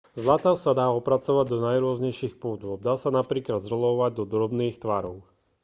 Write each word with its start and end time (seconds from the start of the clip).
zlato 0.23 0.51
sa 0.63 0.71
dá 0.79 0.85
opracovať 0.99 1.45
do 1.49 1.57
najrôznejších 1.67 2.35
podôb 2.43 2.79
dá 2.87 2.95
sa 3.03 3.09
napríklad 3.19 3.59
zrolovať 3.63 4.11
do 4.17 4.23
drobných 4.33 4.75
tvarov 4.83 5.17